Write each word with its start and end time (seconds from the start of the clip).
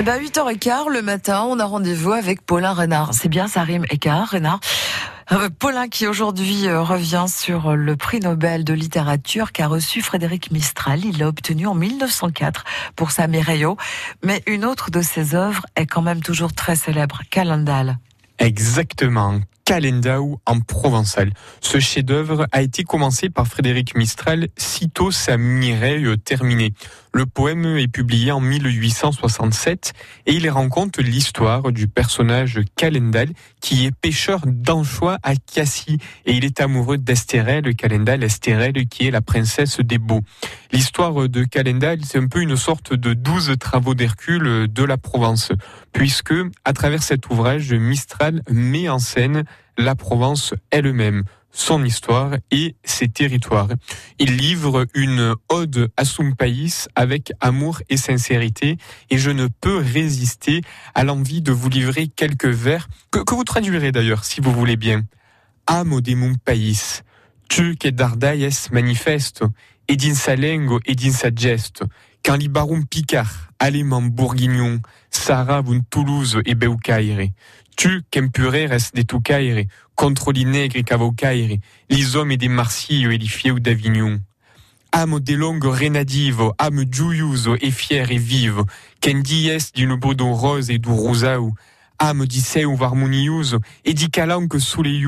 Eh 0.00 0.02
ben, 0.02 0.20
8h15 0.20 0.90
le 0.90 1.02
matin, 1.02 1.44
on 1.48 1.58
a 1.58 1.64
rendez-vous 1.64 2.12
avec 2.12 2.42
Paulin 2.42 2.72
Renard. 2.72 3.14
C'est 3.14 3.28
bien, 3.28 3.48
ça 3.48 3.62
rime, 3.62 3.84
écart, 3.90 4.30
Renard. 4.30 4.60
Euh, 5.32 5.50
Paulin 5.50 5.88
qui 5.88 6.06
aujourd'hui 6.06 6.68
euh, 6.68 6.82
revient 6.82 7.26
sur 7.28 7.74
le 7.74 7.96
prix 7.96 8.20
Nobel 8.20 8.64
de 8.64 8.72
littérature 8.72 9.50
qu'a 9.50 9.66
reçu 9.66 10.00
Frédéric 10.00 10.52
Mistral. 10.52 11.04
Il 11.04 11.18
l'a 11.18 11.26
obtenu 11.26 11.66
en 11.66 11.74
1904 11.74 12.64
pour 12.94 13.10
sa 13.10 13.26
Mireio. 13.26 13.76
Mais 14.22 14.42
une 14.46 14.64
autre 14.64 14.92
de 14.92 15.02
ses 15.02 15.34
œuvres 15.34 15.66
est 15.74 15.86
quand 15.86 16.02
même 16.02 16.22
toujours 16.22 16.52
très 16.52 16.76
célèbre, 16.76 17.22
Calendal. 17.30 17.98
Exactement. 18.38 19.40
Calendau 19.68 20.40
en 20.46 20.60
provençal. 20.60 21.30
Ce 21.60 21.78
chef-d'œuvre 21.78 22.46
a 22.52 22.62
été 22.62 22.84
commencé 22.84 23.28
par 23.28 23.46
Frédéric 23.46 23.98
Mistral 23.98 24.48
sitôt 24.56 25.10
sa 25.10 25.36
Mireille 25.36 26.16
terminée. 26.24 26.72
Le 27.12 27.26
poème 27.26 27.76
est 27.76 27.88
publié 27.88 28.32
en 28.32 28.40
1867 28.40 29.92
et 30.24 30.32
il 30.32 30.48
raconte 30.48 30.98
l'histoire 30.98 31.70
du 31.70 31.86
personnage 31.86 32.60
Calendal 32.76 33.28
qui 33.60 33.84
est 33.84 33.94
pêcheur 33.94 34.40
d'anchois 34.46 35.18
à 35.22 35.34
Cassis 35.36 35.98
et 36.24 36.32
il 36.32 36.46
est 36.46 36.60
amoureux 36.60 36.96
d'Estérelle, 36.96 37.74
Calendal, 37.74 38.24
Estérelle 38.24 38.86
qui 38.86 39.06
est 39.06 39.10
la 39.10 39.20
princesse 39.20 39.80
des 39.80 39.98
beaux. 39.98 40.22
L'histoire 40.72 41.28
de 41.28 41.44
Calendal, 41.44 41.98
c'est 42.04 42.18
un 42.18 42.28
peu 42.28 42.40
une 42.40 42.56
sorte 42.56 42.94
de 42.94 43.12
douze 43.12 43.54
travaux 43.58 43.94
d'Hercule 43.94 44.68
de 44.72 44.84
la 44.84 44.96
Provence 44.96 45.52
puisque 45.92 46.34
à 46.64 46.72
travers 46.72 47.02
cet 47.02 47.28
ouvrage, 47.30 47.72
Mistral 47.72 48.42
met 48.50 48.88
en 48.88 48.98
scène 48.98 49.44
la 49.76 49.94
Provence 49.94 50.54
elle-même, 50.70 51.24
son 51.50 51.84
histoire 51.84 52.32
et 52.50 52.76
ses 52.84 53.08
territoires. 53.08 53.68
Il 54.18 54.36
livre 54.36 54.86
une 54.94 55.34
ode 55.48 55.90
à 55.96 56.04
son 56.04 56.32
pays 56.32 56.74
avec 56.94 57.32
amour 57.40 57.80
et 57.88 57.96
sincérité 57.96 58.76
et 59.10 59.18
je 59.18 59.30
ne 59.30 59.48
peux 59.60 59.76
résister 59.76 60.60
à 60.94 61.04
l'envie 61.04 61.42
de 61.42 61.52
vous 61.52 61.68
livrer 61.68 62.08
quelques 62.08 62.46
vers 62.46 62.88
que, 63.10 63.34
vous 63.34 63.44
traduirez 63.44 63.92
d'ailleurs 63.92 64.24
si 64.24 64.40
vous 64.40 64.52
voulez 64.52 64.76
bien. 64.76 65.04
Amo 65.66 66.00
de 66.00 66.14
mon 66.14 66.34
tu 67.48 67.76
que 67.76 67.88
dardaies 67.88 68.68
manifesto, 68.70 69.48
et 69.88 69.96
din 69.96 70.14
sa 70.14 70.36
lengo 70.36 70.80
et 70.86 70.94
din 70.94 71.12
sa 71.12 71.30
gesto, 71.34 71.86
libarum 72.36 72.84
picard, 72.84 73.50
allemand 73.58 74.02
bourguignon, 74.02 74.80
Sarah 75.10 75.62
vun 75.62 75.80
Toulouse 75.88 76.40
et 76.44 76.54
Beucaire, 76.54 77.28
tu 77.76 78.02
qu'empureres 78.10 78.76
de 78.94 79.02
tu 79.02 79.20
caire, 79.20 79.64
contre 79.94 80.32
les 80.32 80.44
nègres 80.44 80.84
cavocaire, 80.84 81.56
les 81.88 82.16
hommes 82.16 82.30
et 82.30 82.36
des 82.36 82.48
marsilles 82.48 83.12
et 83.12 83.18
les 83.18 83.26
d'Avignon. 83.60 84.20
Âme 84.92 85.20
des 85.20 85.36
longues 85.36 85.64
renadives, 85.64 86.52
âme 86.58 86.84
joyeuse 86.90 87.50
et 87.60 87.70
fière 87.70 88.10
et 88.10 88.18
vive, 88.18 88.62
qu'en 89.02 89.20
d'une 89.74 89.94
boudon 89.96 90.34
rose 90.34 90.70
et 90.70 90.78
du 90.78 90.88
rosaou, 90.88 91.54
âme 91.98 92.26
ou 92.66 92.76
varmoniouse 92.76 93.58
et 93.84 93.94
di 93.94 94.10
calanque 94.10 94.60
les 94.82 94.98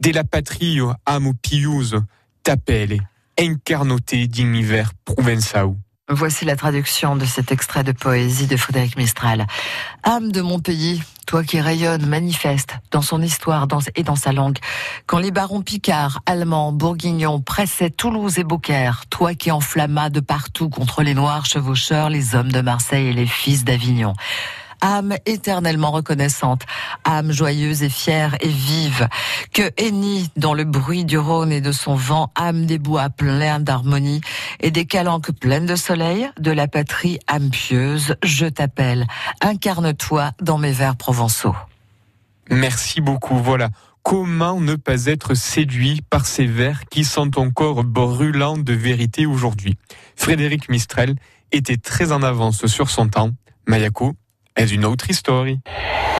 de 0.00 0.10
la 0.10 0.24
patrie, 0.24 0.80
âme 1.06 1.34
pieuse, 1.40 2.02
t'appelle, 2.42 3.00
incarnoté 3.38 4.26
d'univers 4.26 4.92
provençal. 5.04 5.74
Voici 6.10 6.44
la 6.44 6.56
traduction 6.56 7.14
de 7.14 7.24
cet 7.24 7.52
extrait 7.52 7.84
de 7.84 7.92
poésie 7.92 8.48
de 8.48 8.56
Frédéric 8.56 8.96
Mistral. 8.96 9.46
Âme 10.02 10.32
de 10.32 10.40
mon 10.40 10.58
pays, 10.58 11.00
toi 11.28 11.44
qui 11.44 11.60
rayonnes, 11.60 12.06
manifeste 12.06 12.76
dans 12.90 13.02
son 13.02 13.22
histoire 13.22 13.68
et 13.94 14.02
dans 14.02 14.16
sa 14.16 14.32
langue. 14.32 14.58
Quand 15.06 15.20
les 15.20 15.30
barons 15.30 15.62
picards, 15.62 16.18
allemands, 16.26 16.72
bourguignons 16.72 17.40
pressaient 17.40 17.90
Toulouse 17.90 18.40
et 18.40 18.44
Beaucaire, 18.44 19.04
toi 19.10 19.34
qui 19.34 19.52
enflammas 19.52 20.10
de 20.10 20.18
partout 20.18 20.68
contre 20.68 21.04
les 21.04 21.14
noirs 21.14 21.46
chevaucheurs, 21.46 22.10
les 22.10 22.34
hommes 22.34 22.50
de 22.50 22.60
Marseille 22.60 23.06
et 23.06 23.12
les 23.12 23.26
fils 23.26 23.64
d'Avignon 23.64 24.14
âme 24.82 25.14
éternellement 25.24 25.92
reconnaissante, 25.92 26.62
âme 27.04 27.32
joyeuse 27.32 27.82
et 27.82 27.88
fière 27.88 28.36
et 28.40 28.48
vive, 28.48 29.08
que 29.54 29.70
hennit 29.78 30.30
dans 30.36 30.54
le 30.54 30.64
bruit 30.64 31.04
du 31.04 31.16
Rhône 31.16 31.52
et 31.52 31.60
de 31.60 31.72
son 31.72 31.94
vent, 31.94 32.32
âme 32.34 32.66
des 32.66 32.78
bois 32.78 33.08
pleins 33.08 33.60
d'harmonie 33.60 34.20
et 34.62 34.70
des 34.70 34.86
calanques 34.86 35.32
pleines 35.32 35.66
de 35.66 35.76
soleil, 35.76 36.30
de 36.38 36.50
la 36.50 36.68
patrie 36.68 37.18
âme 37.26 37.50
pieuse, 37.50 38.14
je 38.22 38.46
t'appelle, 38.46 39.06
incarne-toi 39.40 40.30
dans 40.40 40.58
mes 40.58 40.72
vers 40.72 40.96
provençaux. 40.96 41.56
Merci 42.50 43.00
beaucoup, 43.00 43.36
voilà. 43.36 43.70
Comment 44.02 44.60
ne 44.60 44.74
pas 44.74 45.06
être 45.06 45.34
séduit 45.34 46.02
par 46.10 46.26
ces 46.26 46.46
vers 46.46 46.86
qui 46.86 47.04
sont 47.04 47.38
encore 47.38 47.84
brûlants 47.84 48.58
de 48.58 48.72
vérité 48.72 49.26
aujourd'hui? 49.26 49.76
Frédéric 50.16 50.68
Mistral 50.68 51.14
était 51.52 51.76
très 51.76 52.10
en 52.10 52.22
avance 52.22 52.66
sur 52.66 52.90
son 52.90 53.08
temps. 53.08 53.30
Mayako, 53.66 54.14
est 54.56 54.72
une 54.72 54.84
autre 54.84 55.08
histoire. 55.08 55.46